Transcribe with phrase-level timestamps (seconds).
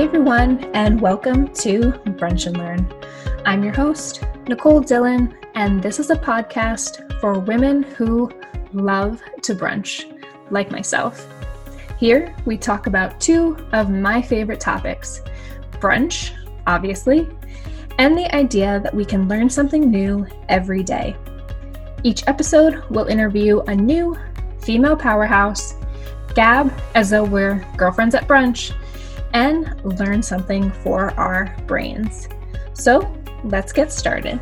[0.00, 2.90] Hey everyone, and welcome to Brunch and Learn.
[3.44, 8.30] I'm your host, Nicole Dillon, and this is a podcast for women who
[8.72, 10.06] love to brunch,
[10.50, 11.28] like myself.
[11.98, 15.20] Here, we talk about two of my favorite topics
[15.72, 16.32] brunch,
[16.66, 17.28] obviously,
[17.98, 21.14] and the idea that we can learn something new every day.
[22.04, 24.16] Each episode will interview a new
[24.62, 25.74] female powerhouse,
[26.34, 28.72] gab as though we're girlfriends at brunch
[29.32, 32.28] and learn something for our brains.
[32.72, 33.12] So
[33.44, 34.40] let's get started.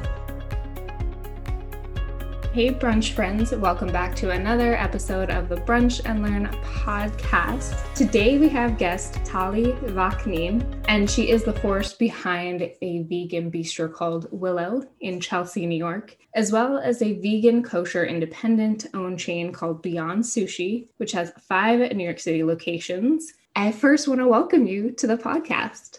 [2.59, 7.77] Hey, brunch friends, welcome back to another episode of the Brunch and Learn podcast.
[7.95, 13.93] Today we have guest Tali Vaknin, and she is the force behind a vegan bistro
[13.93, 19.53] called Willow in Chelsea, New York, as well as a vegan kosher independent owned chain
[19.53, 23.35] called Beyond Sushi, which has five New York City locations.
[23.59, 25.99] I first want to welcome you to the podcast.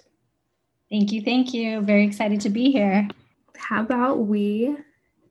[0.89, 1.21] Thank you.
[1.21, 1.81] Thank you.
[1.81, 3.05] Very excited to be here.
[3.57, 4.77] How about we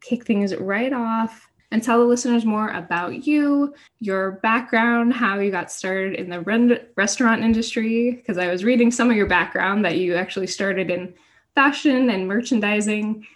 [0.03, 5.51] kick things right off and tell the listeners more about you, your background, how you
[5.51, 8.11] got started in the re- restaurant industry?
[8.11, 11.15] Because I was reading some of your background that you actually started in
[11.55, 13.27] fashion and merchandising,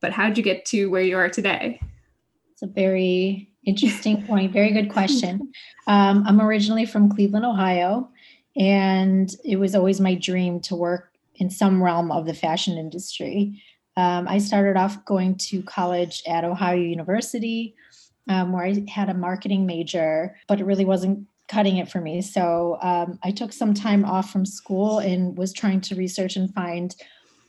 [0.00, 1.82] but how'd you get to where you are today?
[2.54, 4.52] It's a very interesting point.
[4.52, 5.52] Very good question.
[5.86, 8.10] Um, I'm originally from Cleveland, Ohio.
[8.58, 13.62] And it was always my dream to work in some realm of the fashion industry.
[13.96, 17.74] Um, I started off going to college at Ohio University,
[18.28, 22.20] um, where I had a marketing major, but it really wasn't cutting it for me.
[22.20, 26.52] So um, I took some time off from school and was trying to research and
[26.52, 26.94] find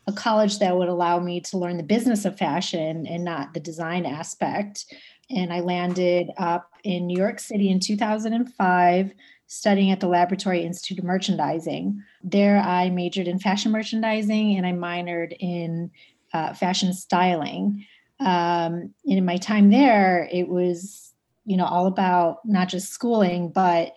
[0.08, 3.60] a college that would allow me to learn the business of fashion and not the
[3.60, 4.86] design aspect.
[5.30, 9.12] And I landed up in New York City in 2005
[9.50, 12.02] studying at the Laboratory Institute of Merchandising.
[12.24, 15.90] There, I majored in fashion merchandising and I minored in
[16.34, 17.84] uh, fashion styling.
[18.20, 21.14] Um, and in my time there, it was,
[21.46, 23.96] you know, all about not just schooling, but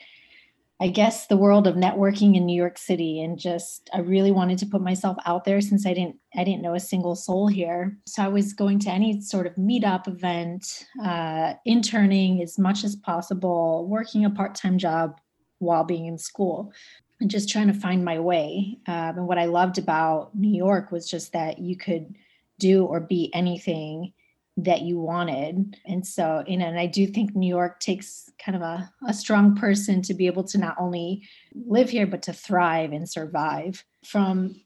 [0.81, 4.59] I guess the world of networking in New York City and just I really wanted
[4.59, 7.97] to put myself out there since I didn't I didn't know a single soul here.
[8.07, 12.97] So I was going to any sort of meetup event, uh, interning as much as
[12.97, 15.21] possible, working a part-time job
[15.63, 16.73] while being in school
[17.21, 18.79] and just trying to find my way.
[18.87, 22.15] Um, and what I loved about New York was just that you could
[22.59, 24.13] do or be anything
[24.57, 25.77] that you wanted.
[25.87, 29.15] And so, you know, and I do think New York takes kind of a, a
[29.15, 31.23] strong person to be able to not only
[31.55, 33.85] live here, but to thrive and survive.
[34.05, 34.61] From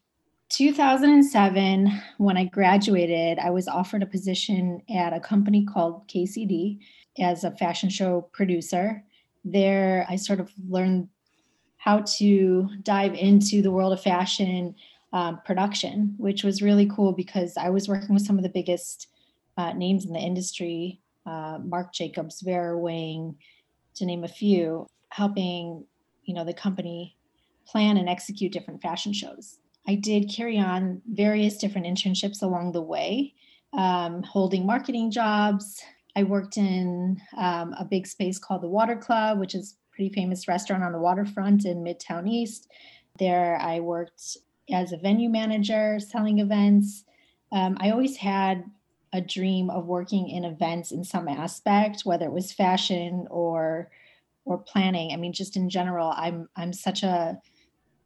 [0.49, 6.79] 2007, when I graduated, I was offered a position at a company called KCD
[7.19, 9.03] as a fashion show producer
[9.51, 11.09] there I sort of learned
[11.77, 14.75] how to dive into the world of fashion
[15.13, 19.07] um, production, which was really cool because I was working with some of the biggest
[19.57, 23.35] uh, names in the industry uh, Marc Jacobs, Vera Wang,
[23.95, 25.85] to name a few, helping
[26.23, 27.17] you know the company
[27.65, 29.59] plan and execute different fashion shows.
[29.87, 33.33] I did carry on various different internships along the way,
[33.73, 35.81] um, holding marketing jobs,
[36.17, 40.11] I worked in um, a big space called the Water Club, which is a pretty
[40.11, 42.71] famous restaurant on the waterfront in Midtown East.
[43.19, 44.37] There, I worked
[44.73, 47.03] as a venue manager, selling events.
[47.51, 48.65] Um, I always had
[49.13, 53.91] a dream of working in events in some aspect, whether it was fashion or
[54.43, 55.11] or planning.
[55.11, 57.39] I mean, just in general, I'm I'm such a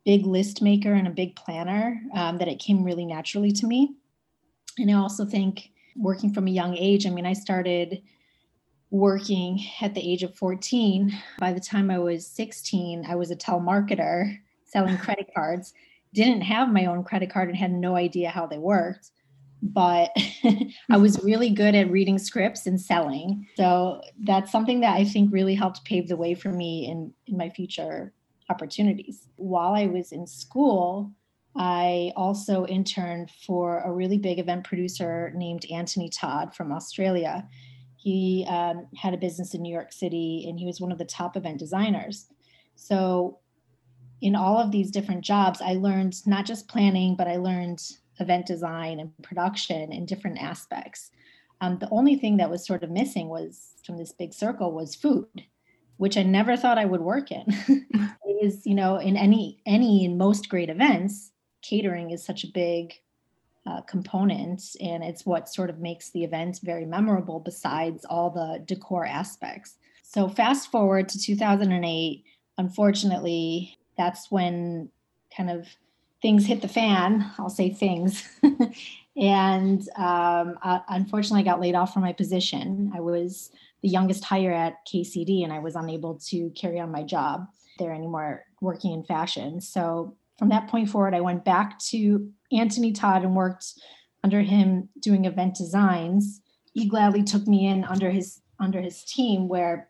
[0.04, 3.96] big list maker and a big planner um, that it came really naturally to me.
[4.78, 7.06] And I also think working from a young age.
[7.06, 8.02] I mean, I started
[8.92, 11.18] working at the age of 14.
[11.40, 15.74] By the time I was 16, I was a telemarketer selling credit cards.
[16.14, 19.12] Didn't have my own credit card and had no idea how they worked.
[19.64, 20.10] But
[20.90, 23.48] I was really good at reading scripts and selling.
[23.56, 27.38] So that's something that I think really helped pave the way for me in, in
[27.38, 28.12] my future
[28.50, 29.28] opportunities.
[29.38, 31.14] While I was in school,
[31.56, 37.48] I also interned for a really big event producer named Anthony Todd from Australia.
[37.98, 41.06] He um, had a business in New York City and he was one of the
[41.06, 42.28] top event designers.
[42.76, 43.40] So,
[44.22, 47.82] in all of these different jobs, I learned not just planning, but I learned
[48.20, 51.10] event design and production in different aspects.
[51.60, 54.96] Um, the only thing that was sort of missing was from this big circle was
[54.96, 55.44] food,
[55.98, 57.46] which I never thought I would work in.
[57.68, 61.31] it was, you know, in any any in most great events,
[61.62, 62.94] catering is such a big
[63.66, 68.64] uh, component and it's what sort of makes the event very memorable besides all the
[68.66, 72.24] decor aspects so fast forward to 2008
[72.58, 74.90] unfortunately that's when
[75.36, 75.68] kind of
[76.22, 77.32] things hit the fan.
[77.38, 78.28] I'll say things.
[79.18, 82.92] and um, uh, unfortunately, I got laid off from my position.
[82.96, 87.04] I was the youngest hire at KCD, and I was unable to carry on my
[87.04, 87.48] job
[87.80, 89.60] there anymore, working in fashion.
[89.60, 93.74] So from that point forward, I went back to Anthony Todd and worked
[94.24, 96.42] under him doing event designs.
[96.74, 99.88] He gladly took me in under his under his team, where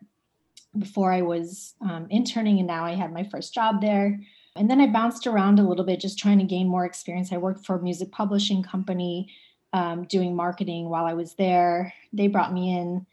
[0.76, 4.20] before I was um, interning, and now I had my first job there.
[4.54, 7.32] And then I bounced around a little bit, just trying to gain more experience.
[7.32, 9.32] I worked for a music publishing company
[9.72, 11.94] um, doing marketing while I was there.
[12.12, 13.06] They brought me in.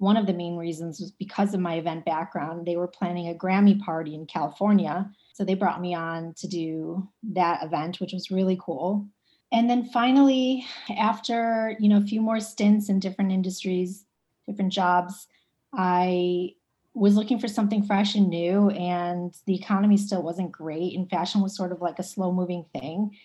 [0.00, 2.66] One of the main reasons was because of my event background.
[2.66, 5.10] They were planning a Grammy party in California.
[5.34, 9.06] So they brought me on to do that event, which was really cool.
[9.52, 10.64] And then finally,
[10.96, 14.06] after you know a few more stints in different industries,
[14.46, 15.26] different jobs,
[15.74, 16.54] I
[16.94, 21.42] was looking for something fresh and new and the economy still wasn't great and fashion
[21.42, 23.16] was sort of like a slow moving thing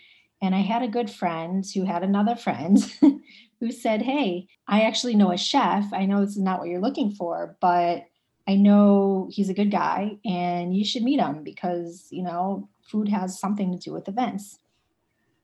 [0.42, 2.94] and i had a good friend who had another friend
[3.66, 5.92] who said hey i actually know a chef.
[5.94, 8.06] I know this is not what you're looking for but
[8.48, 13.10] i know he's a good guy and you should meet him because you know food
[13.10, 14.60] has something to do with events.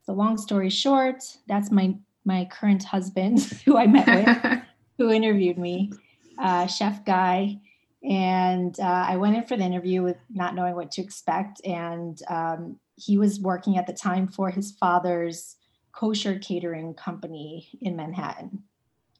[0.04, 4.62] So long story short that's my my current husband who i met with
[4.98, 5.90] who interviewed me
[6.38, 7.58] uh, chef guy.
[8.04, 11.64] And uh, I went in for the interview with not knowing what to expect.
[11.64, 15.56] And um, he was working at the time for his father's
[15.92, 18.62] kosher catering company in Manhattan.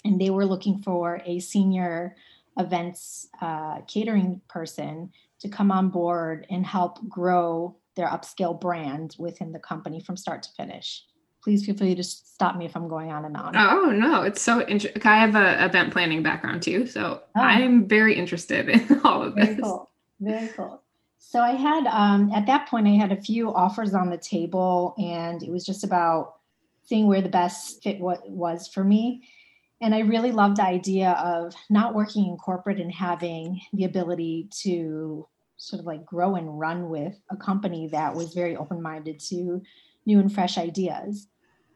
[0.04, 2.16] And they were looking for a senior
[2.58, 9.52] events uh, catering person to come on board and help grow their upscale brand within
[9.52, 11.04] the company from start to finish
[11.42, 13.56] please feel free to stop me if I'm going on and on.
[13.56, 15.02] Oh no, it's so interesting.
[15.04, 17.40] I have a event planning background too, so oh.
[17.40, 19.46] I'm very interested in all of this.
[19.46, 19.90] Very cool.
[20.20, 20.82] Very cool.
[21.18, 24.94] So I had um, at that point I had a few offers on the table,
[24.98, 26.36] and it was just about
[26.84, 29.23] seeing where the best fit what was for me.
[29.81, 34.49] And I really loved the idea of not working in corporate and having the ability
[34.62, 35.26] to
[35.56, 39.62] sort of like grow and run with a company that was very open minded to
[40.06, 41.29] new and fresh ideas.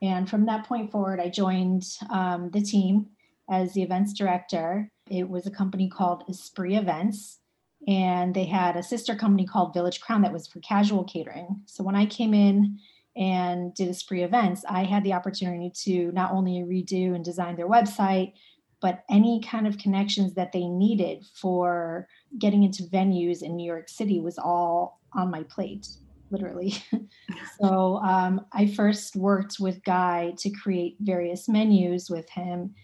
[0.02, 3.06] And from that point forward, I joined um, the team
[3.48, 4.90] as the events director.
[5.08, 7.38] It was a company called Esprit Events,
[7.86, 11.62] and they had a sister company called Village Crown that was for casual catering.
[11.66, 12.78] So when I came in
[13.16, 17.68] and did Esprit Events, I had the opportunity to not only redo and design their
[17.68, 18.34] website,
[18.80, 22.08] but any kind of connections that they needed for
[22.38, 25.86] getting into venues in New York City was all on my plate
[26.30, 26.74] literally.
[27.60, 32.74] so um, I first worked with Guy to create various menus with him.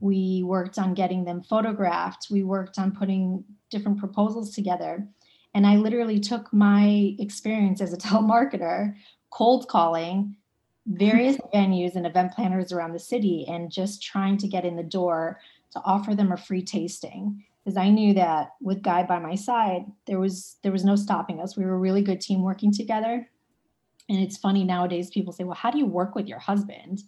[0.00, 2.28] We worked on getting them photographed.
[2.30, 5.06] We worked on putting different proposals together.
[5.54, 8.94] And I literally took my experience as a telemarketer,
[9.34, 10.36] cold calling
[10.86, 14.82] various venues and event planners around the city and just trying to get in the
[14.82, 15.40] door
[15.72, 19.86] to offer them a free tasting because I knew that with Guy by my side,
[20.06, 21.56] there was there was no stopping us.
[21.56, 23.28] We were a really good team working together.
[24.08, 27.02] And it's funny nowadays people say, "Well, how do you work with your husband?"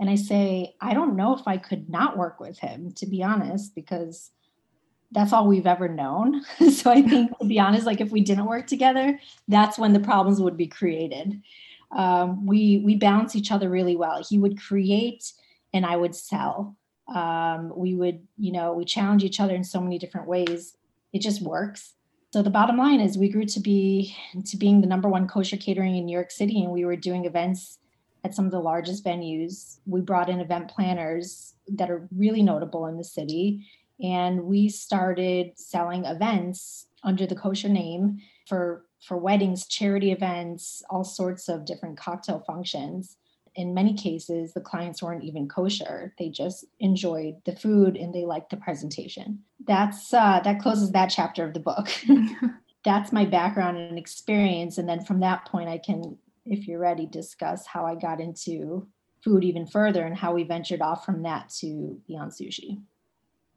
[0.00, 3.22] And I say, "I don't know if I could not work with him, to be
[3.22, 4.32] honest, because
[5.12, 6.42] that's all we've ever known."
[6.72, 10.00] so I think, to be honest, like if we didn't work together, that's when the
[10.00, 11.40] problems would be created.
[11.92, 14.22] Um, we we balance each other really well.
[14.28, 15.32] He would create,
[15.72, 16.76] and I would sell
[17.10, 20.76] um, we would, you know, we challenge each other in so many different ways.
[21.12, 21.94] It just works.
[22.32, 24.16] So the bottom line is we grew to be
[24.46, 27.24] to being the number one kosher catering in New York City, and we were doing
[27.24, 27.78] events
[28.22, 29.78] at some of the largest venues.
[29.86, 33.66] We brought in event planners that are really notable in the city,
[34.00, 41.04] and we started selling events under the kosher name for for weddings, charity events, all
[41.04, 43.16] sorts of different cocktail functions
[43.54, 46.14] in many cases, the clients weren't even kosher.
[46.18, 49.40] They just enjoyed the food and they liked the presentation.
[49.66, 51.88] That's uh, that closes that chapter of the book.
[52.84, 56.16] That's my background and experience, and then from that point, I can,
[56.46, 58.88] if you're ready, discuss how I got into
[59.22, 62.80] food even further and how we ventured off from that to Beyond Sushi.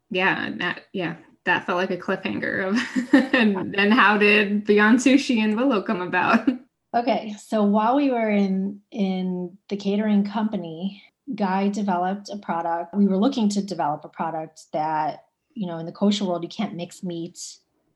[0.09, 5.43] Yeah, that yeah, that felt like a cliffhanger of and, and how did Beyond Sushi
[5.43, 6.47] and Willow come about?
[6.95, 12.93] Okay, so while we were in in the catering company, Guy developed a product.
[12.93, 16.49] We were looking to develop a product that, you know, in the kosher world, you
[16.49, 17.39] can't mix meat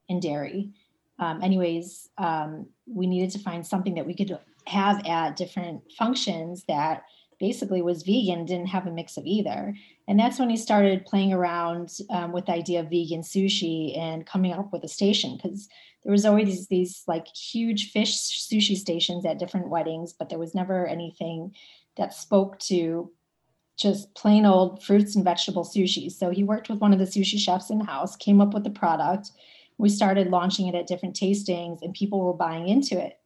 [0.10, 0.72] and dairy.
[1.20, 6.63] Um, anyways, um, we needed to find something that we could have at different functions
[6.68, 7.04] that
[7.39, 9.75] basically was vegan, didn't have a mix of either.
[10.08, 14.26] And that's when he started playing around um, with the idea of vegan sushi and
[14.26, 15.68] coming up with a station because
[16.04, 20.40] there was always these, these like huge fish sushi stations at different weddings, but there
[20.40, 21.54] was never anything
[21.98, 23.12] that spoke to
[23.78, 26.10] just plain old fruits and vegetable sushi.
[26.12, 28.70] So he worked with one of the sushi chefs in house, came up with the
[28.70, 29.32] product.
[29.78, 33.20] We started launching it at different tastings, and people were buying into it.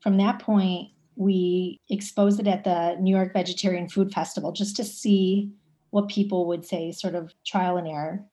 [0.00, 4.84] From that point, we exposed it at the New York Vegetarian Food Festival just to
[4.84, 5.50] see
[5.90, 8.24] what people would say, sort of trial and error.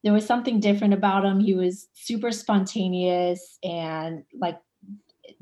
[0.06, 1.40] there was something different about him.
[1.40, 4.60] He was super spontaneous and like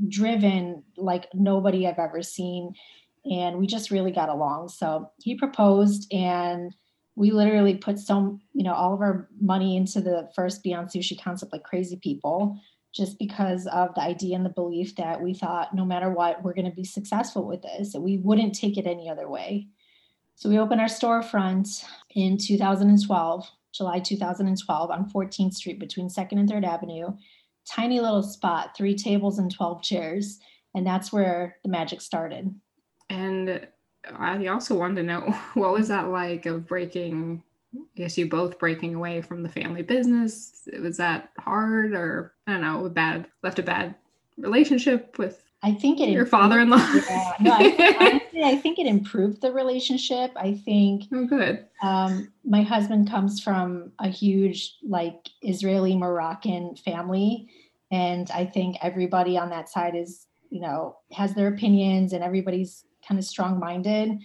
[0.08, 2.74] driven like nobody I've ever seen
[3.26, 4.70] and we just really got along.
[4.70, 6.74] So he proposed and
[7.16, 11.22] we literally put some, you know, all of our money into the first Beyond Sushi
[11.22, 12.58] concept like crazy people,
[12.94, 16.54] just because of the idea and the belief that we thought no matter what, we're
[16.54, 17.96] going to be successful with this.
[18.00, 19.68] We wouldn't take it any other way.
[20.36, 21.84] So we opened our storefront
[22.16, 27.08] in 2012, July 2012, on 14th Street between 2nd and 3rd Avenue.
[27.70, 30.40] Tiny little spot, three tables and 12 chairs.
[30.76, 32.54] And that's where the magic started.
[33.10, 33.68] And
[34.18, 35.22] I also wanted to know
[35.54, 37.44] what was that like of breaking
[37.76, 40.68] I guess you both breaking away from the family business.
[40.80, 43.96] Was that hard or I don't know, a bad left a bad
[44.38, 46.78] relationship with I think it your father-in-law.
[47.10, 47.34] Yeah.
[47.40, 50.32] No, I, honestly, I think it improved the relationship.
[50.36, 51.66] I think oh, good.
[51.82, 57.50] Um, my husband comes from a huge like Israeli Moroccan family,
[57.92, 62.84] and I think everybody on that side is you know has their opinions, and everybody's
[63.08, 64.20] kind of strong minded.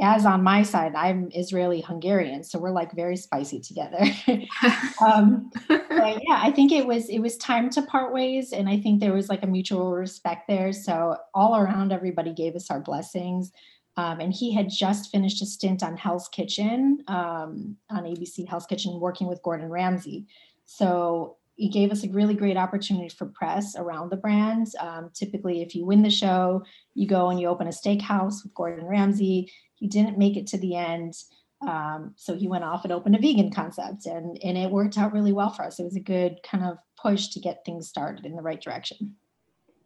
[0.00, 4.04] As on my side, I'm Israeli Hungarian, so we're like very spicy together.
[5.06, 8.78] um, but yeah, I think it was it was time to part ways, and I
[8.78, 10.72] think there was like a mutual respect there.
[10.72, 13.52] So all around, everybody gave us our blessings.
[13.96, 18.66] Um, and he had just finished a stint on Hell's Kitchen um, on ABC Hell's
[18.66, 20.26] Kitchen, working with Gordon Ramsay.
[20.66, 24.66] So he gave us a really great opportunity for press around the brand.
[24.80, 28.54] Um, typically, if you win the show, you go and you open a steakhouse with
[28.54, 29.52] Gordon Ramsay.
[29.84, 31.12] He didn't make it to the end.
[31.60, 35.12] Um, so he went off and opened a vegan concept and, and it worked out
[35.12, 35.78] really well for us.
[35.78, 39.14] It was a good kind of push to get things started in the right direction.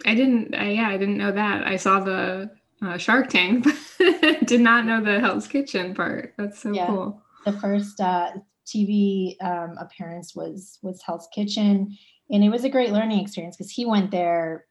[0.06, 1.66] I didn't, I, yeah, I didn't know that.
[1.66, 2.48] I saw the
[2.80, 3.64] uh, Shark Tank,
[3.98, 6.32] but did not know the Hell's Kitchen part.
[6.38, 6.86] That's so yeah.
[6.86, 7.20] cool.
[7.44, 11.98] The first uh, TV um, appearance was was Hell's Kitchen,
[12.30, 14.64] and it was a great learning experience because he went there,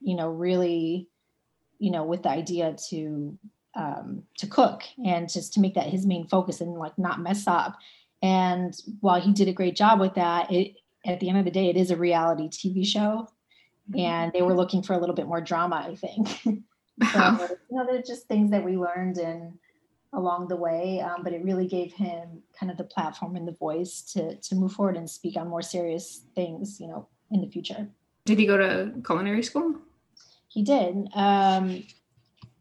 [0.00, 1.06] you know, really,
[1.78, 3.38] you know, with the idea to
[3.76, 7.46] um, to cook and just to make that his main focus and like not mess
[7.46, 7.76] up.
[8.22, 11.50] And while he did a great job with that, it at the end of the
[11.50, 13.28] day, it is a reality TV show,
[13.90, 13.98] mm-hmm.
[13.98, 16.28] and they were looking for a little bit more drama, I think.
[17.12, 19.58] so, you know, they're just things that we learned and
[20.14, 23.52] along the way, um, but it really gave him kind of the platform and the
[23.52, 27.48] voice to to move forward and speak on more serious things, you know, in the
[27.48, 27.88] future.
[28.24, 29.74] Did he go to culinary school?
[30.48, 31.08] He did.
[31.14, 31.84] Um,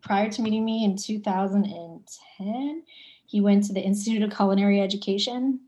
[0.04, 2.84] prior to meeting me in 2010,
[3.26, 5.62] he went to the Institute of Culinary Education.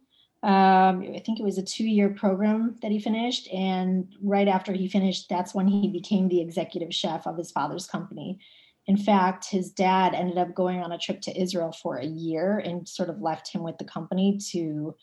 [0.44, 4.88] Um, I think it was a two-year program that he finished, and right after he
[4.88, 8.40] finished, that's when he became the executive chef of his father's company
[8.88, 12.60] in fact, his dad ended up going on a trip to Israel for a year
[12.60, 14.96] and sort of left him with the company to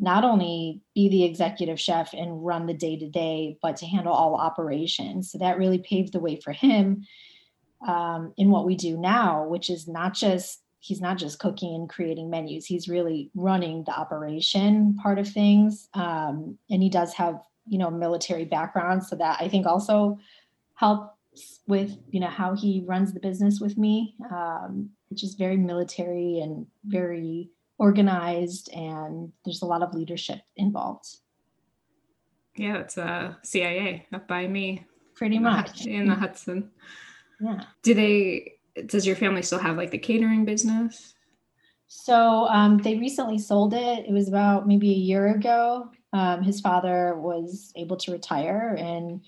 [0.00, 4.12] not only be the executive chef and run the day to day, but to handle
[4.12, 5.30] all operations.
[5.30, 7.04] So that really paved the way for him.
[7.86, 11.88] Um, in what we do now, which is not just he's not just cooking and
[11.88, 12.66] creating menus.
[12.66, 15.88] He's really running the operation part of things.
[15.94, 19.04] Um, and he does have you know military background.
[19.04, 20.18] So that i think also
[20.74, 25.56] helps with you know how he runs the business with me um, which is very
[25.56, 28.72] military and very organized.
[28.72, 31.06] And there's a lot of leadership involved.
[32.56, 34.84] Yeah it's a uh, cia up by me.
[35.14, 35.86] Pretty much.
[35.86, 36.70] in the hudson
[37.42, 38.54] yeah do they
[38.86, 41.14] does your family still have like the catering business?
[41.88, 44.06] So um, they recently sold it.
[44.06, 45.90] It was about maybe a year ago.
[46.12, 49.20] Um, his father was able to retire and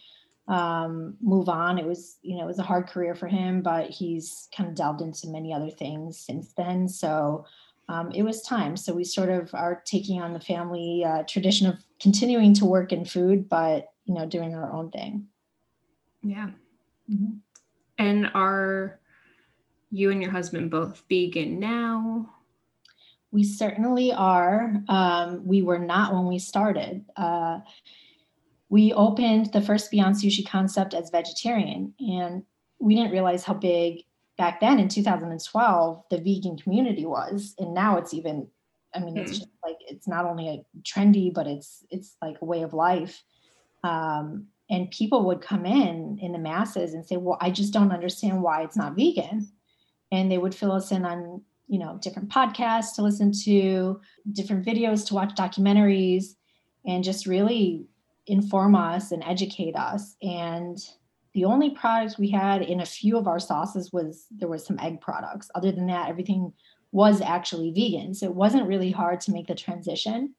[0.49, 1.79] um, move on.
[1.79, 4.75] It was, you know, it was a hard career for him, but he's kind of
[4.75, 6.89] delved into many other things since then.
[6.89, 7.45] So
[7.89, 8.77] um, it was time.
[8.77, 12.93] So we sort of are taking on the family uh, tradition of continuing to work
[12.93, 15.27] in food, but you know, doing our own thing.
[16.23, 16.51] Yeah.
[17.11, 17.39] Mm-hmm.
[17.99, 18.99] And are
[19.91, 22.29] you and your husband both vegan now?
[23.31, 24.83] We certainly are.
[24.89, 27.05] Um, we were not when we started.
[27.17, 27.61] Uh,
[28.69, 32.43] we opened the first Beyond Sushi concept as vegetarian, and
[32.79, 34.03] we didn't realize how big
[34.37, 38.49] back then in 2012 the vegan community was, and now it's even.
[38.97, 39.39] I mean, it's hmm.
[39.39, 43.25] just like it's not only a trendy, but it's it's like a way of life.
[43.83, 47.93] Um, and people would come in in the masses and say, "Well, I just don't
[47.93, 49.51] understand why it's not vegan."
[50.15, 54.01] and they would fill us in on you know different podcasts to listen to
[54.33, 56.37] different videos to watch documentaries
[56.87, 57.87] and just really
[58.27, 60.17] inform us and educate us.
[60.23, 60.79] And
[61.33, 64.79] the only product we had in a few of our sauces was there was some
[64.79, 65.51] egg products.
[65.55, 66.53] Other than that everything
[66.93, 68.15] was actually vegan.
[68.15, 70.35] So it wasn't really hard to make the transition.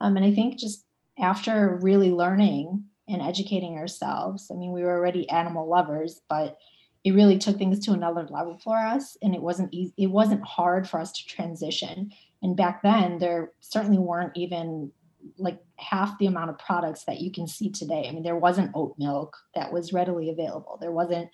[0.00, 0.84] Um, and i think just
[1.18, 4.50] after really learning and educating ourselves.
[4.50, 6.58] I mean we were already animal lovers but
[7.04, 10.44] it really took things to another level for us and it wasn't easy it wasn't
[10.44, 12.12] hard for us to transition.
[12.42, 14.92] And back then there certainly weren't even
[15.38, 18.06] like half the amount of products that you can see today.
[18.08, 20.78] I mean there wasn't oat milk that was readily available.
[20.80, 21.30] There wasn't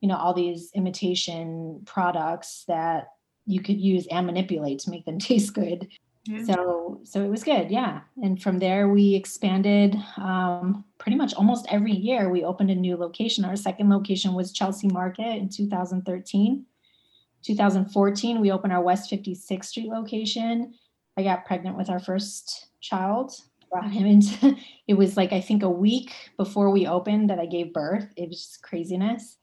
[0.00, 3.08] you know all these imitation products that
[3.46, 5.88] you could use and manipulate to make them taste good
[6.46, 8.00] so so it was good, yeah.
[8.22, 12.30] And from there we expanded um, pretty much almost every year.
[12.30, 13.44] We opened a new location.
[13.44, 16.64] Our second location was Chelsea Market in 2013.
[17.42, 20.74] 2014 we opened our West 56th Street location.
[21.16, 23.32] I got pregnant with our first child.
[23.70, 24.56] Brought him into.
[24.86, 28.08] It was like I think a week before we opened that I gave birth.
[28.16, 29.38] It was just craziness.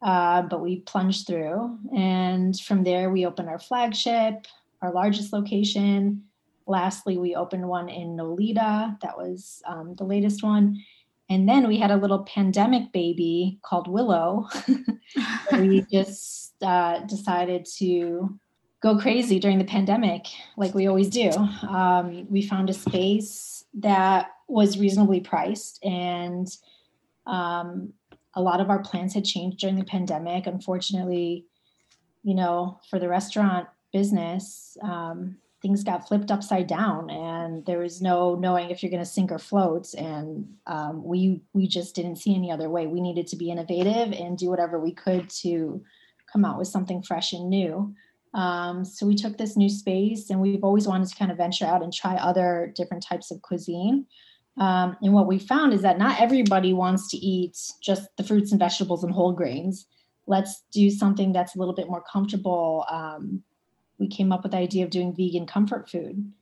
[0.00, 4.48] Uh, but we plunged through, and from there we opened our flagship
[4.82, 6.24] our largest location.
[6.66, 9.00] Lastly, we opened one in Nolita.
[9.00, 10.82] That was um, the latest one.
[11.28, 14.48] And then we had a little pandemic baby called Willow.
[15.52, 18.38] we just uh, decided to
[18.82, 21.30] go crazy during the pandemic, like we always do.
[21.30, 26.48] Um, we found a space that was reasonably priced, and
[27.26, 27.92] um,
[28.34, 30.46] a lot of our plans had changed during the pandemic.
[30.46, 31.46] Unfortunately,
[32.24, 38.02] you know, for the restaurant business, um, things got flipped upside down, and there was
[38.02, 39.94] no knowing if you're going to sink or float.
[39.94, 42.86] And um, we we just didn't see any other way.
[42.86, 45.82] We needed to be innovative and do whatever we could to
[46.30, 47.94] come out with something fresh and new.
[48.34, 51.66] Um, so we took this new space, and we've always wanted to kind of venture
[51.66, 54.06] out and try other different types of cuisine.
[54.58, 58.50] Um, and what we found is that not everybody wants to eat just the fruits
[58.50, 59.86] and vegetables and whole grains.
[60.26, 63.42] Let's do something that's a little bit more comfortable um,
[64.02, 66.32] we came up with the idea of doing vegan comfort food.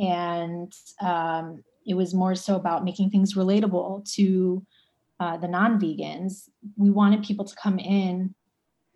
[0.00, 4.64] And um, it was more so about making things relatable to
[5.18, 6.48] uh, the non vegans.
[6.76, 8.36] We wanted people to come in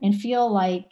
[0.00, 0.86] and feel like,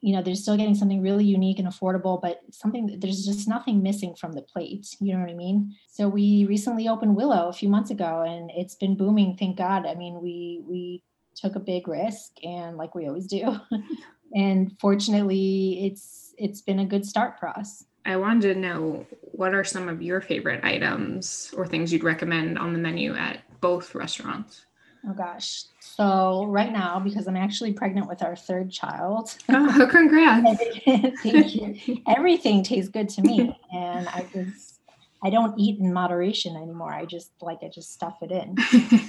[0.00, 3.82] you know, they're still getting something really unique and affordable, but something there's just nothing
[3.82, 4.86] missing from the plate.
[5.00, 5.74] You know what I mean?
[5.88, 9.86] So we recently opened Willow a few months ago and it's been booming, thank God.
[9.86, 11.02] I mean, we we
[11.34, 13.56] took a big risk and like we always do.
[14.36, 17.84] and fortunately it's it's been a good start for us.
[18.04, 22.58] I wanted to know what are some of your favorite items or things you'd recommend
[22.58, 24.64] on the menu at both restaurants?
[25.08, 25.64] Oh gosh.
[25.80, 29.36] So right now, because I'm actually pregnant with our third child.
[29.48, 30.60] Oh, congrats.
[31.22, 32.02] Thank you.
[32.08, 33.56] Everything tastes good to me.
[33.72, 34.80] And I just
[35.24, 36.92] I don't eat in moderation anymore.
[36.92, 38.56] I just like I just stuff it in.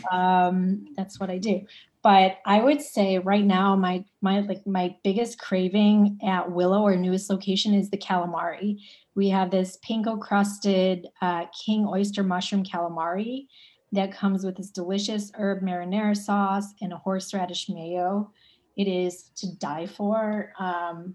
[0.12, 1.66] um, that's what I do
[2.08, 6.96] but I would say right now my my like my biggest craving at Willow, our
[6.96, 8.78] newest location, is the calamari.
[9.16, 13.48] We have this panko crusted uh, king oyster mushroom calamari
[13.92, 18.32] that comes with this delicious herb marinara sauce and a horseradish mayo.
[18.78, 20.54] it is to die for.
[20.60, 21.14] Um,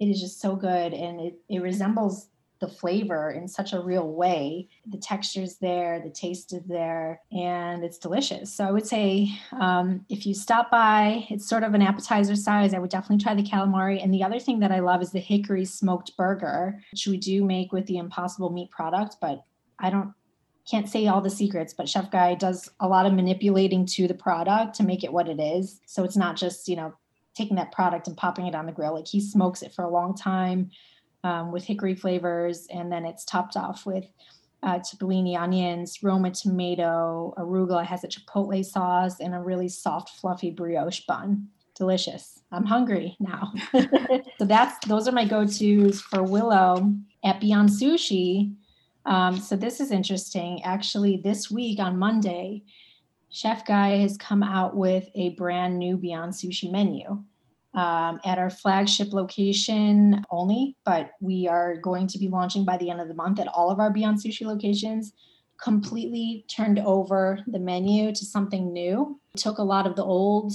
[0.00, 2.28] it is just so good and it, it resembles
[2.62, 4.68] the flavor in such a real way.
[4.86, 8.54] The texture is there, the taste is there, and it's delicious.
[8.54, 9.28] So I would say
[9.60, 12.72] um, if you stop by, it's sort of an appetizer size.
[12.72, 14.02] I would definitely try the calamari.
[14.02, 17.44] And the other thing that I love is the hickory smoked burger, which we do
[17.44, 19.44] make with the Impossible Meat product, but
[19.78, 20.14] I don't
[20.70, 24.14] can't say all the secrets, but Chef Guy does a lot of manipulating to the
[24.14, 25.80] product to make it what it is.
[25.86, 26.94] So it's not just, you know,
[27.34, 28.94] taking that product and popping it on the grill.
[28.94, 30.70] Like he smokes it for a long time
[31.24, 34.06] um, with hickory flavors, and then it's topped off with
[34.62, 40.10] uh, cipollini onions, Roma tomato, arugula It has a chipotle sauce, and a really soft,
[40.20, 41.48] fluffy brioche bun.
[41.74, 42.40] Delicious.
[42.52, 43.52] I'm hungry now.
[44.38, 48.52] so that's those are my go-tos for Willow at Beyond Sushi
[49.04, 50.62] um, so this is interesting.
[50.62, 52.62] Actually, this week on Monday,
[53.30, 57.22] Chef Guy has come out with a brand new Beyond Sushi menu
[57.74, 62.90] um, at our flagship location only, but we are going to be launching by the
[62.90, 65.12] end of the month at all of our Beyond Sushi locations.
[65.62, 69.20] Completely turned over the menu to something new.
[69.36, 70.52] Took a lot of the old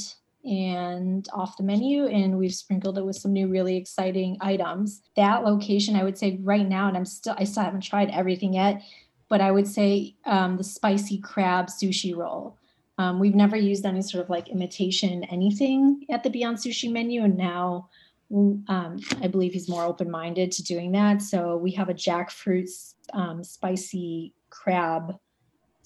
[0.48, 5.44] and off the menu and we've sprinkled it with some new really exciting items that
[5.44, 8.82] location i would say right now and i'm still i still haven't tried everything yet
[9.28, 12.58] but i would say um, the spicy crab sushi roll
[12.98, 17.24] um, we've never used any sort of like imitation anything at the beyond sushi menu
[17.24, 17.90] and now
[18.32, 22.70] um, i believe he's more open-minded to doing that so we have a jackfruit
[23.14, 25.18] um, spicy crab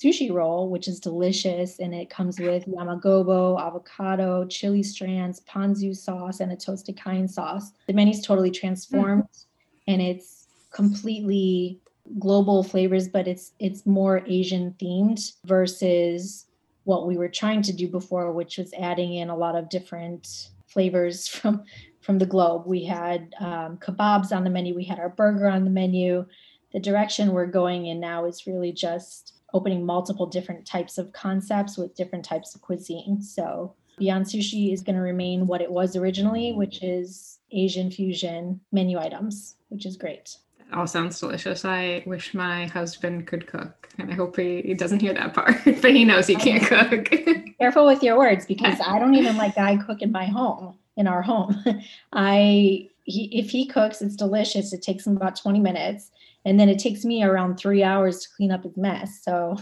[0.02, 1.80] sushi roll, which is delicious.
[1.80, 7.72] And it comes with yamagobo, avocado, chili strands, ponzu sauce, and a toasted cayenne sauce.
[7.88, 9.92] The menu's totally transformed mm-hmm.
[9.92, 11.80] and it's completely
[12.20, 16.48] global flavors, but it's it's more Asian themed versus
[16.92, 20.50] what we were trying to do before, which was adding in a lot of different
[20.68, 21.64] flavors from
[22.02, 22.64] from the globe.
[22.66, 24.76] We had um, kebabs on the menu.
[24.76, 26.26] We had our burger on the menu.
[26.74, 31.78] The direction we're going in now is really just opening multiple different types of concepts
[31.78, 33.22] with different types of cuisine.
[33.22, 38.60] So Beyond Sushi is going to remain what it was originally, which is Asian fusion
[38.72, 40.38] menu items, which is great.
[40.74, 41.66] All sounds delicious.
[41.66, 45.56] I wish my husband could cook, and I hope he, he doesn't hear that part,
[45.66, 47.14] but he knows he can't cook.
[47.60, 51.08] Careful with your words because I don't even like Guy cook in my home, in
[51.08, 51.62] our home.
[52.14, 54.74] I he, if he cooks, it's delicious.
[54.74, 56.12] It takes him about 20 minutes
[56.46, 59.22] and then it takes me around three hours to clean up his mess.
[59.24, 59.58] So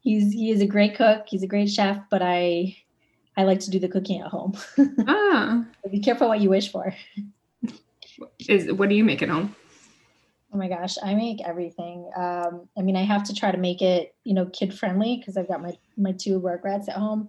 [0.00, 1.24] he's he is a great cook.
[1.26, 2.76] He's a great chef, but I
[3.36, 4.56] I like to do the cooking at home.
[5.06, 5.64] ah.
[5.82, 6.94] So be careful what you wish for.
[8.48, 9.54] Is what do you make at home?
[10.56, 12.10] Oh my gosh, I make everything.
[12.16, 15.36] Um, I mean, I have to try to make it, you know, kid friendly because
[15.36, 17.28] I've got my my two work rats at home.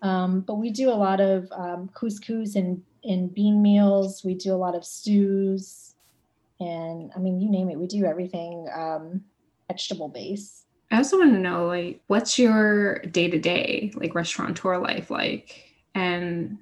[0.00, 4.24] Um, but we do a lot of um, couscous and and bean meals.
[4.24, 5.94] We do a lot of stews
[6.60, 9.22] and I mean, you name it, we do everything um,
[9.68, 10.64] vegetable based.
[10.90, 15.74] I also want to know, like, what's your day to day, like, restaurateur life like,
[15.94, 16.56] and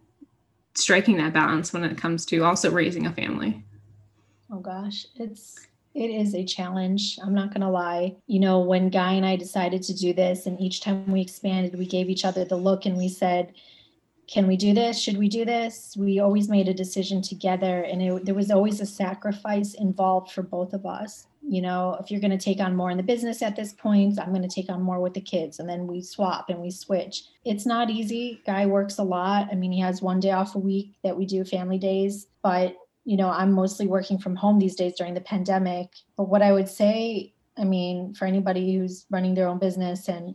[0.74, 3.64] striking that balance when it comes to also raising a family?
[4.52, 7.18] Oh gosh, it's it is a challenge.
[7.22, 8.16] I'm not going to lie.
[8.26, 11.78] You know, when Guy and I decided to do this, and each time we expanded,
[11.78, 13.52] we gave each other the look and we said,
[14.28, 14.96] can we do this?
[14.96, 15.96] Should we do this?
[15.98, 20.42] We always made a decision together, and it, there was always a sacrifice involved for
[20.42, 21.26] both of us.
[21.42, 24.20] You know, if you're going to take on more in the business at this point,
[24.20, 26.70] I'm going to take on more with the kids, and then we swap and we
[26.70, 27.24] switch.
[27.44, 28.40] It's not easy.
[28.46, 29.48] Guy works a lot.
[29.50, 32.76] I mean, he has one day off a week that we do family days, but
[33.04, 35.88] you know, I'm mostly working from home these days during the pandemic.
[36.16, 40.34] But what I would say, I mean, for anybody who's running their own business and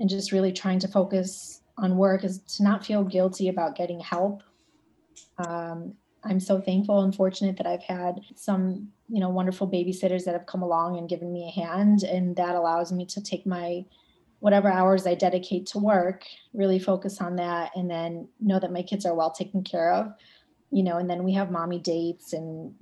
[0.00, 4.00] and just really trying to focus on work is to not feel guilty about getting
[4.00, 4.42] help.
[5.38, 10.32] Um, I'm so thankful and fortunate that I've had some, you know, wonderful babysitters that
[10.32, 13.84] have come along and given me a hand, and that allows me to take my
[14.40, 18.82] whatever hours I dedicate to work, really focus on that, and then know that my
[18.82, 20.12] kids are well taken care of,
[20.74, 20.98] you know.
[20.98, 22.74] And then we have mommy dates and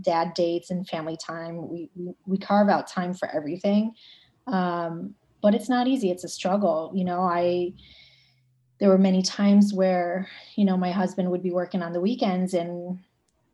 [0.00, 1.68] dad dates and family time.
[1.68, 1.90] We
[2.26, 3.92] we carve out time for everything,
[4.46, 6.10] um, but it's not easy.
[6.10, 7.20] It's a struggle, you know.
[7.20, 7.74] I
[8.80, 12.54] there were many times where you know my husband would be working on the weekends
[12.54, 12.98] and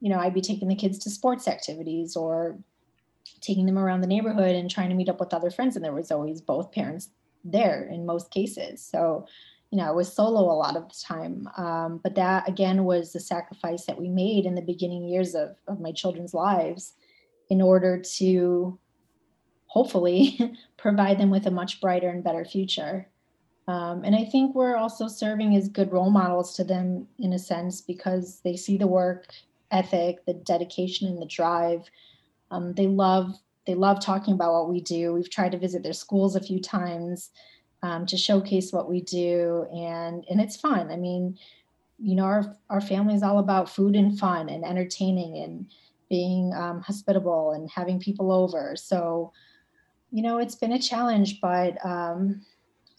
[0.00, 2.59] you know i'd be taking the kids to sports activities or
[3.40, 5.92] taking them around the neighborhood and trying to meet up with other friends and there
[5.92, 7.11] was always both parents
[7.44, 9.26] there in most cases so
[9.71, 13.13] you know i was solo a lot of the time um, but that again was
[13.13, 16.95] the sacrifice that we made in the beginning years of, of my children's lives
[17.49, 18.79] in order to
[19.67, 20.39] hopefully
[20.77, 23.09] provide them with a much brighter and better future
[23.69, 27.39] Um, and I think we're also serving as good role models to them in a
[27.39, 29.27] sense because they see the work
[29.71, 31.89] ethic, the dedication, and the drive.
[32.51, 35.13] Um, they love they love talking about what we do.
[35.13, 37.31] We've tried to visit their schools a few times
[37.83, 40.90] um, to showcase what we do, and and it's fun.
[40.90, 41.38] I mean,
[41.99, 45.66] you know, our our family is all about food and fun and entertaining and
[46.09, 48.75] being um, hospitable and having people over.
[48.77, 49.33] So,
[50.11, 52.43] you know, it's been a challenge, but um,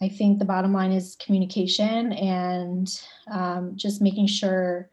[0.00, 2.88] I think the bottom line is communication and
[3.30, 4.88] um, just making sure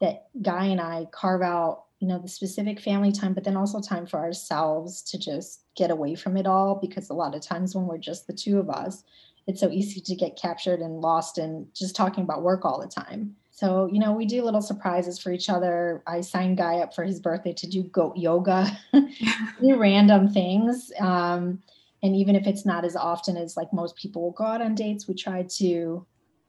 [0.00, 3.80] that Guy and I carve out, you know, the specific family time, but then also
[3.80, 6.74] time for ourselves to just get away from it all.
[6.74, 9.04] Because a lot of times when we're just the two of us,
[9.50, 12.86] it's so easy to get captured and lost in just talking about work all the
[12.86, 13.34] time.
[13.50, 16.02] So, you know, we do little surprises for each other.
[16.06, 20.92] I signed Guy up for his birthday to do goat yoga, do random things.
[21.00, 21.60] Um,
[22.02, 24.76] and even if it's not as often as like most people will go out on
[24.76, 26.06] dates, we try to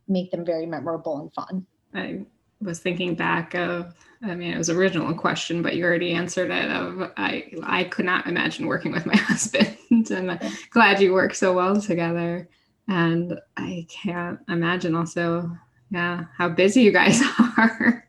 [0.07, 1.65] make them very memorable and fun.
[1.93, 2.25] I
[2.61, 6.69] was thinking back of I mean it was original question, but you already answered it
[6.69, 11.33] of I I could not imagine working with my husband and I'm glad you work
[11.33, 12.47] so well together.
[12.91, 15.49] And I can't imagine also,
[15.91, 17.21] yeah, how busy you guys
[17.57, 18.05] are.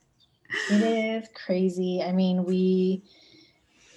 [0.73, 2.03] It is crazy.
[2.03, 3.05] I mean, we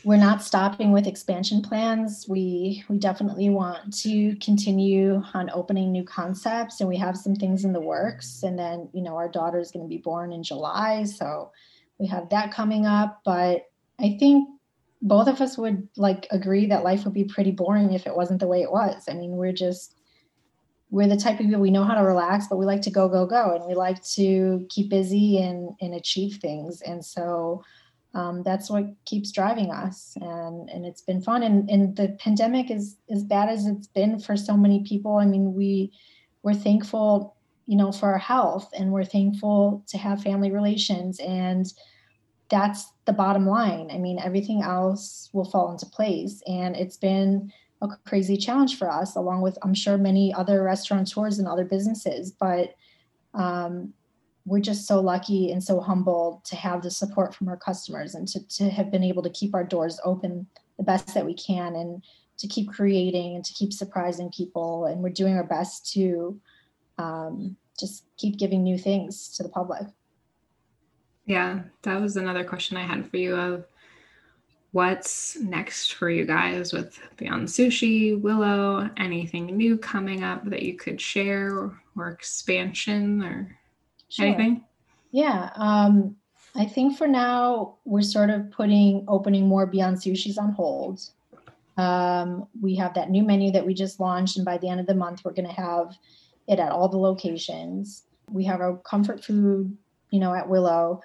[0.03, 2.27] we're not stopping with expansion plans.
[2.29, 7.65] We we definitely want to continue on opening new concepts, and we have some things
[7.65, 8.43] in the works.
[8.43, 11.51] And then you know our daughter is going to be born in July, so
[11.97, 13.21] we have that coming up.
[13.25, 13.63] But
[13.99, 14.47] I think
[15.01, 18.39] both of us would like agree that life would be pretty boring if it wasn't
[18.39, 19.05] the way it was.
[19.09, 19.95] I mean, we're just
[20.95, 23.09] we're the type of people we know how to relax, but we like to go
[23.09, 26.81] go go, and we like to keep busy and and achieve things.
[26.81, 27.65] And so
[28.13, 32.71] um, that's what keeps driving us and and it's been fun and and the pandemic
[32.71, 35.91] is as bad as it's been for so many people i mean we
[36.41, 41.73] we're thankful you know for our health and we're thankful to have family relations and
[42.49, 47.51] that's the bottom line i mean everything else will fall into place and it's been
[47.81, 52.31] a crazy challenge for us along with i'm sure many other restaurateurs and other businesses
[52.31, 52.75] but
[53.33, 53.93] um,
[54.45, 58.27] we're just so lucky and so humbled to have the support from our customers and
[58.27, 61.75] to, to have been able to keep our doors open the best that we can
[61.75, 62.03] and
[62.37, 64.85] to keep creating and to keep surprising people.
[64.85, 66.39] And we're doing our best to
[66.97, 69.87] um, just keep giving new things to the public.
[71.25, 73.65] Yeah that was another question i had for you of
[74.75, 80.75] what's next for you guys with beyond sushi willow anything new coming up that you
[80.75, 83.57] could share or expansion or
[84.15, 84.27] Sure.
[84.27, 84.63] Anything?
[85.11, 85.49] Yeah.
[85.55, 86.15] Um,
[86.55, 91.01] I think for now we're sort of putting opening more Beyond Sushis on hold.
[91.77, 94.87] Um, we have that new menu that we just launched, and by the end of
[94.87, 95.97] the month, we're going to have
[96.47, 98.03] it at all the locations.
[98.31, 99.75] We have our comfort food,
[100.11, 101.01] you know, at Willow.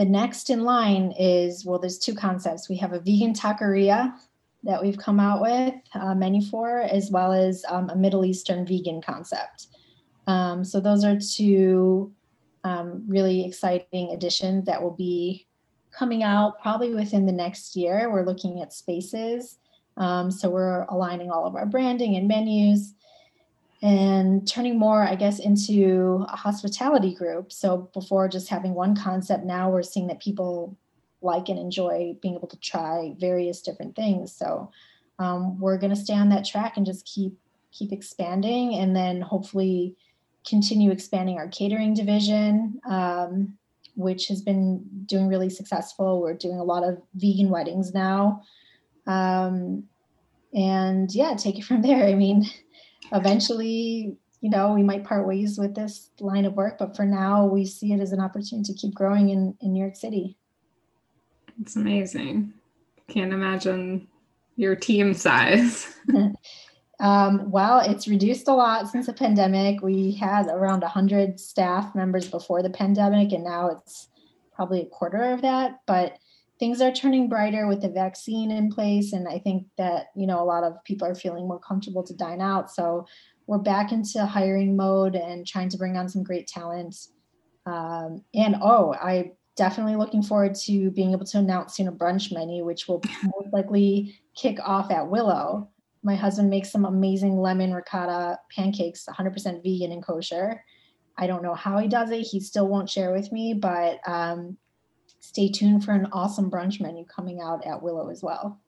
[0.00, 2.70] The next in line is well, there's two concepts.
[2.70, 4.14] We have a vegan taqueria
[4.62, 8.64] that we've come out with a menu for, as well as um, a Middle Eastern
[8.64, 9.66] vegan concept.
[10.26, 12.14] Um, so those are two
[12.64, 15.46] um, really exciting additions that will be
[15.90, 18.10] coming out probably within the next year.
[18.10, 19.58] We're looking at spaces.
[19.98, 22.94] Um, so we're aligning all of our branding and menus
[23.82, 27.50] and turning more, I guess, into a hospitality group.
[27.52, 30.76] So before just having one concept, now we're seeing that people
[31.22, 34.32] like and enjoy being able to try various different things.
[34.32, 34.70] So
[35.18, 37.38] um, we're going to stay on that track and just keep
[37.72, 39.94] keep expanding, and then hopefully
[40.44, 43.56] continue expanding our catering division, um,
[43.94, 46.20] which has been doing really successful.
[46.20, 48.42] We're doing a lot of vegan weddings now.
[49.06, 49.84] Um,
[50.52, 52.06] and yeah, take it from there.
[52.06, 52.44] I mean,
[53.12, 57.46] eventually, you know, we might part ways with this line of work, but for now,
[57.46, 60.36] we see it as an opportunity to keep growing in, in New York City.
[61.60, 62.54] It's amazing.
[63.08, 64.08] Can't imagine
[64.56, 65.94] your team size.
[67.00, 69.82] Um, well, it's reduced a lot since the pandemic.
[69.82, 74.08] We had around 100 staff members before the pandemic, and now it's
[74.54, 75.80] probably a quarter of that.
[75.86, 76.18] But
[76.60, 80.40] things are turning brighter with the vaccine in place, and I think that you know
[80.40, 82.70] a lot of people are feeling more comfortable to dine out.
[82.70, 83.06] So
[83.48, 86.94] we're back into hiring mode and trying to bring on some great talent.
[87.66, 92.32] Um, and oh, I definitely looking forward to being able to announce soon a brunch
[92.32, 95.68] menu, which will most likely kick off at Willow
[96.02, 100.64] my husband makes some amazing lemon ricotta pancakes, 100% vegan and kosher.
[101.18, 102.22] I don't know how he does it.
[102.22, 104.56] He still won't share with me, but um,
[105.20, 108.58] stay tuned for an awesome brunch menu coming out at Willow as well.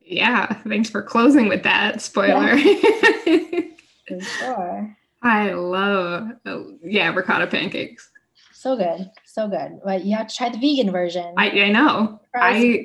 [0.00, 2.54] Yeah, thanks for closing with that spoiler.
[2.54, 3.60] Yeah.
[4.08, 4.96] for sure.
[5.22, 8.10] I love, uh, yeah, ricotta pancakes.
[8.54, 9.80] So good, so good.
[9.84, 11.34] But you have to try the vegan version.
[11.36, 12.20] I, I know.
[12.34, 12.84] I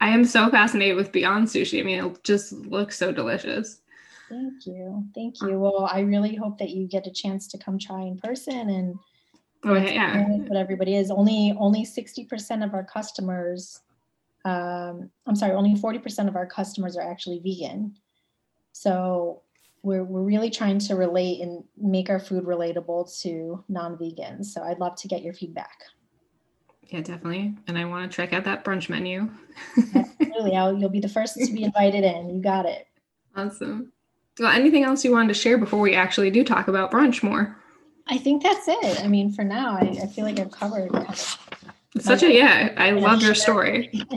[0.00, 1.80] I am so fascinated with Beyond Sushi.
[1.80, 3.80] I mean, it just looks so delicious.
[4.28, 5.60] Thank you, thank you.
[5.60, 8.96] Well, I really hope that you get a chance to come try in person and
[9.64, 11.10] oh yeah, what everybody is.
[11.10, 13.80] Only only sixty percent of our customers.
[14.44, 17.96] Um, I'm sorry, only forty percent of our customers are actually vegan.
[18.72, 19.42] So
[19.82, 24.46] we're, we're really trying to relate and make our food relatable to non-vegans.
[24.46, 25.78] So I'd love to get your feedback.
[26.88, 27.54] Yeah, definitely.
[27.66, 29.30] And I want to check out that brunch menu.
[29.94, 30.56] Absolutely.
[30.56, 32.30] I'll, you'll be the first to be invited in.
[32.30, 32.86] You got it.
[33.34, 33.92] Awesome.
[34.38, 37.56] Well, anything else you wanted to share before we actually do talk about brunch more?
[38.12, 39.02] I think that's it.
[39.02, 41.38] I mean, for now, I, I feel like I've covered kind of
[41.98, 43.90] such a yeah i love your story.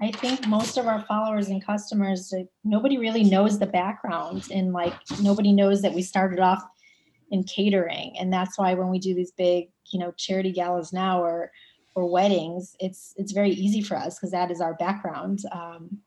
[0.00, 2.32] I think most of our followers and customers
[2.64, 6.62] nobody really knows the background and like nobody knows that we started off
[7.30, 8.14] in catering.
[8.18, 11.50] And that's why when we do these big you know charity galas now or
[11.94, 15.40] or weddings it's it's very easy for us because that is our background.
[15.52, 15.98] Um,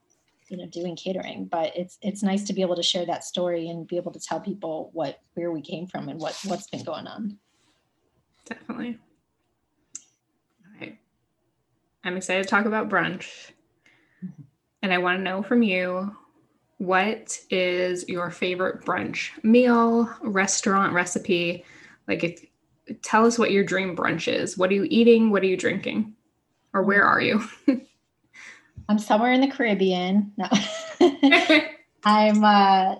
[0.50, 3.70] you know doing catering but it's it's nice to be able to share that story
[3.70, 6.84] and be able to tell people what where we came from and what what's been
[6.84, 7.38] going on
[8.46, 8.98] definitely
[10.66, 10.98] All right.
[12.04, 13.52] I'm excited to talk about brunch.
[14.24, 14.44] Mm-hmm.
[14.82, 16.16] And I want to know from you
[16.78, 21.66] what is your favorite brunch meal, restaurant recipe?
[22.08, 22.46] Like if
[23.02, 24.58] tell us what your dream brunch is.
[24.58, 25.32] What are you eating?
[25.32, 26.14] What are you drinking?
[26.74, 27.44] Or where are you?
[28.90, 30.34] I'm somewhere in the Caribbean.
[30.38, 30.48] No.
[32.04, 32.96] I'm uh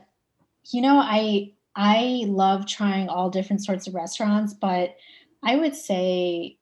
[0.72, 4.96] you know, I I love trying all different sorts of restaurants, but
[5.44, 6.58] I would say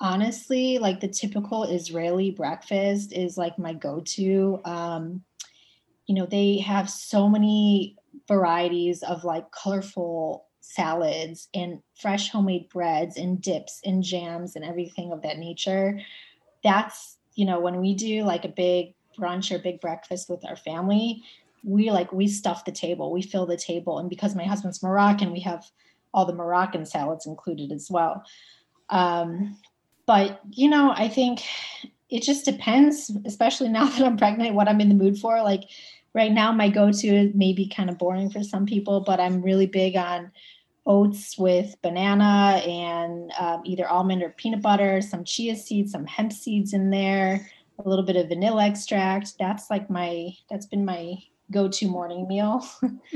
[0.00, 4.60] honestly, like the typical Israeli breakfast is like my go to.
[4.64, 5.22] Um,
[6.06, 7.96] you know, they have so many
[8.26, 15.12] varieties of like colorful salads and fresh homemade breads and dips and jams and everything
[15.12, 16.00] of that nature.
[16.64, 20.56] That's, you know, when we do like a big brunch or big breakfast with our
[20.56, 21.22] family,
[21.62, 23.98] we like we stuff the table, we fill the table.
[23.98, 25.70] And because my husband's Moroccan, we have
[26.12, 28.24] all the Moroccan salads included as well.
[28.88, 29.56] Um,
[30.06, 31.42] but, you know, I think
[32.08, 35.42] it just depends, especially now that I'm pregnant, what I'm in the mood for.
[35.42, 35.64] Like
[36.14, 39.42] right now, my go to may be kind of boring for some people, but I'm
[39.42, 40.32] really big on
[40.86, 46.32] oats with banana and um, either almond or peanut butter, some chia seeds, some hemp
[46.32, 47.46] seeds in there,
[47.78, 49.38] a little bit of vanilla extract.
[49.38, 51.16] That's like my, that's been my
[51.50, 52.66] go to morning meal,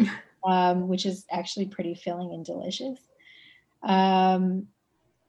[0.45, 2.99] um, which is actually pretty filling and delicious.
[3.83, 4.69] Um,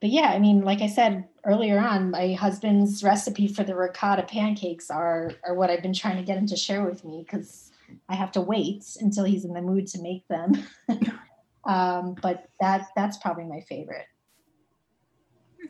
[0.02, 4.24] but yeah, I mean, like I said earlier on, my husband's recipe for the ricotta
[4.24, 7.72] pancakes are are what I've been trying to get him to share with me because
[8.10, 10.54] I have to wait until he's in the mood to make them.
[11.66, 14.06] um, but that that's probably my favorite.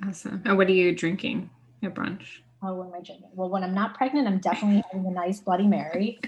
[0.06, 0.42] Awesome.
[0.46, 1.50] And what are you drinking
[1.84, 2.26] at brunch?
[2.62, 3.30] Oh, what am I drinking?
[3.34, 6.20] Well, when I'm not pregnant, I'm definitely having a nice Bloody Mary.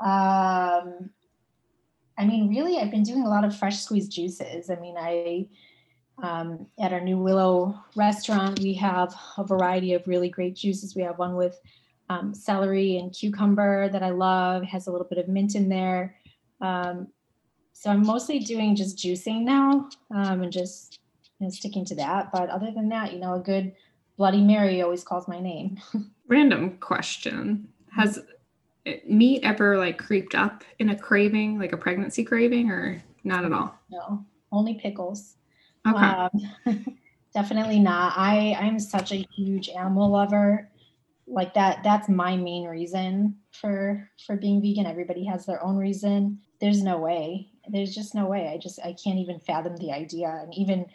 [0.00, 1.10] Um,
[2.16, 4.70] I mean, really, I've been doing a lot of fresh squeezed juices.
[4.70, 5.48] I mean, I
[6.22, 10.96] um, at our new Willow restaurant, we have a variety of really great juices.
[10.96, 11.60] We have one with
[12.10, 15.68] um, celery and cucumber that I love, it has a little bit of mint in
[15.68, 16.16] there.
[16.60, 17.08] Um,
[17.78, 20.98] so I'm mostly doing just juicing now um, and just
[21.38, 22.32] you know, sticking to that.
[22.32, 23.72] But other than that, you know, a good
[24.16, 25.78] Bloody Mary always calls my name.
[26.26, 28.18] Random question Has
[29.06, 33.52] meat ever like creeped up in a craving, like a pregnancy craving, or not at
[33.52, 33.78] all?
[33.92, 35.36] No, only pickles.
[35.86, 36.04] Okay.
[36.04, 36.96] Um,
[37.32, 38.14] definitely not.
[38.16, 40.68] I I'm such a huge animal lover.
[41.28, 44.86] Like that that's my main reason for for being vegan.
[44.86, 46.40] Everybody has their own reason.
[46.60, 47.52] There's no way.
[47.68, 48.48] There's just no way.
[48.48, 50.40] I just I can't even fathom the idea.
[50.42, 50.86] And even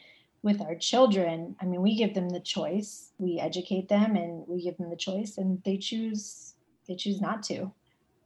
[0.42, 3.12] with our children, I mean, we give them the choice.
[3.18, 6.56] We educate them and we give them the choice and they choose
[6.88, 7.72] they choose not to.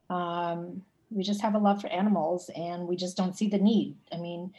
[0.10, 3.96] Um, we just have a love for animals and we just don't see the need.
[4.12, 4.54] I mean,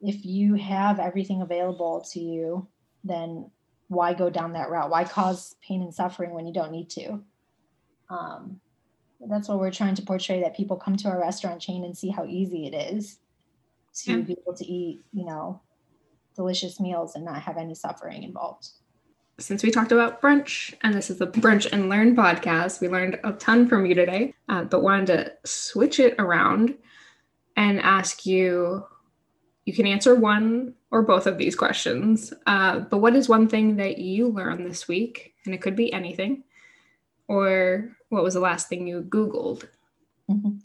[0.00, 2.68] if you have everything available to you,
[3.02, 3.50] then
[3.88, 4.90] why go down that route?
[4.90, 7.20] Why cause pain and suffering when you don't need to?
[8.08, 8.60] Um,
[9.28, 12.08] that's what we're trying to portray that people come to our restaurant chain and see
[12.08, 13.18] how easy it is
[14.02, 14.18] to yeah.
[14.18, 15.60] be able to eat, you know,
[16.34, 18.68] delicious meals and not have any suffering involved.
[19.38, 23.18] Since we talked about brunch, and this is the Brunch and Learn podcast, we learned
[23.24, 26.76] a ton from you today, uh, but wanted to switch it around
[27.56, 28.84] and ask you
[29.64, 32.32] you can answer one or both of these questions.
[32.46, 35.34] Uh, but what is one thing that you learned this week?
[35.44, 36.44] And it could be anything.
[37.28, 39.66] Or what was the last thing you Googled?
[40.30, 40.58] Mm-hmm.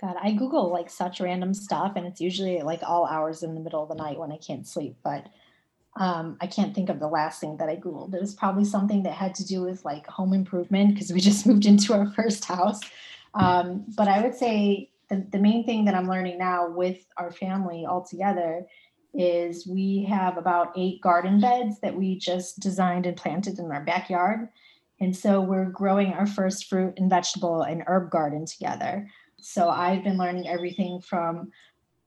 [0.00, 3.60] God, I Google like such random stuff, and it's usually like all hours in the
[3.60, 4.96] middle of the night when I can't sleep.
[5.02, 5.26] But
[5.96, 8.14] um, I can't think of the last thing that I Googled.
[8.14, 11.46] It was probably something that had to do with like home improvement because we just
[11.46, 12.80] moved into our first house.
[13.34, 17.32] Um, but I would say the, the main thing that I'm learning now with our
[17.32, 18.66] family all together
[19.14, 23.82] is we have about eight garden beds that we just designed and planted in our
[23.82, 24.48] backyard.
[25.00, 29.08] And so we're growing our first fruit and vegetable and herb garden together.
[29.40, 31.50] So I've been learning everything from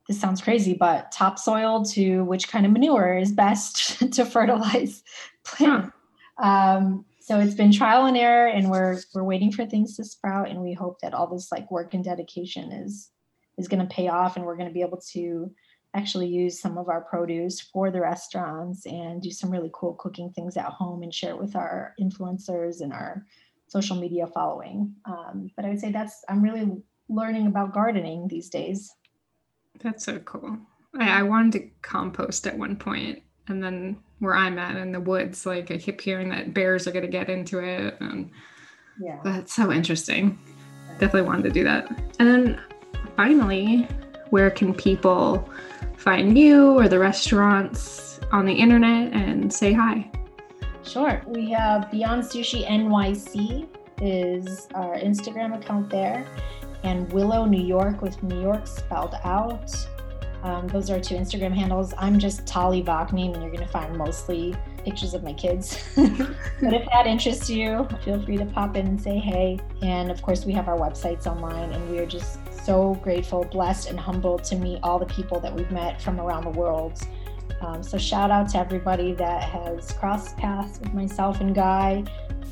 [0.07, 5.03] this sounds crazy, but topsoil to which kind of manure is best to fertilize
[5.45, 5.95] plants.
[6.37, 10.49] Um, so it's been trial and error, and we're we're waiting for things to sprout,
[10.49, 13.09] and we hope that all this like work and dedication is
[13.57, 15.51] is going to pay off, and we're going to be able to
[15.93, 20.31] actually use some of our produce for the restaurants and do some really cool cooking
[20.31, 23.25] things at home and share it with our influencers and our
[23.67, 24.93] social media following.
[25.05, 26.69] Um, but I would say that's I'm really
[27.09, 28.93] learning about gardening these days.
[29.81, 30.57] That's so cool.
[30.99, 34.99] I, I wanted to compost at one point, and then where I'm at in the
[34.99, 38.29] woods, like I keep hearing that bears are going to get into it, and
[39.01, 40.37] yeah, that's so interesting.
[40.99, 41.89] Definitely wanted to do that.
[42.19, 42.61] And then
[43.15, 43.87] finally,
[44.29, 45.49] where can people
[46.01, 50.09] find you or the restaurants on the internet and say hi?
[50.83, 51.21] Sure.
[51.27, 53.67] We have Beyond Sushi NYC
[54.01, 56.25] is our Instagram account there
[56.83, 59.71] and Willow New York with New York spelled out.
[60.41, 61.93] Um, those are two Instagram handles.
[61.99, 65.77] I'm just Tali Vaknin, and you're going to find mostly pictures of my kids.
[65.95, 69.59] but if that interests you, feel free to pop in and say hey.
[69.81, 73.89] And of course, we have our websites online, and we are just so grateful, blessed,
[73.89, 76.99] and humbled to meet all the people that we've met from around the world.
[77.61, 82.03] Um, so, shout out to everybody that has crossed paths with myself and Guy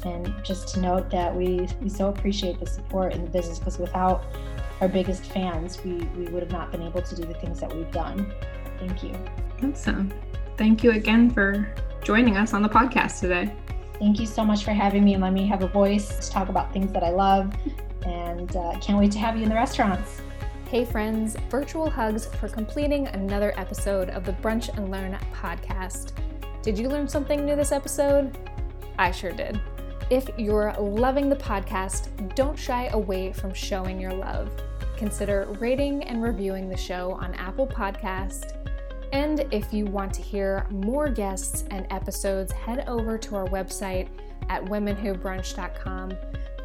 [0.05, 3.77] and just to note that we, we so appreciate the support in the business because
[3.77, 4.23] without
[4.81, 7.73] our biggest fans, we, we would have not been able to do the things that
[7.73, 8.31] we've done.
[8.79, 9.13] Thank you.
[9.63, 10.13] Awesome.
[10.57, 11.73] Thank you again for
[12.03, 13.53] joining us on the podcast today.
[13.99, 16.49] Thank you so much for having me and let me have a voice to talk
[16.49, 17.53] about things that I love.
[18.05, 20.21] And uh, can't wait to have you in the restaurants.
[20.69, 26.13] Hey, friends, virtual hugs for completing another episode of the Brunch and Learn podcast.
[26.61, 28.37] Did you learn something new this episode?
[28.97, 29.59] I sure did.
[30.09, 34.49] If you're loving the podcast, don't shy away from showing your love.
[34.97, 38.55] Consider rating and reviewing the show on Apple Podcast.
[39.11, 44.07] And if you want to hear more guests and episodes, head over to our website
[44.49, 46.11] at womenwhobrunch.com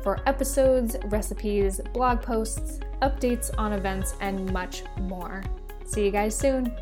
[0.02, 5.42] for episodes, recipes, blog posts, updates on events, and much more.
[5.86, 6.76] See you guys soon.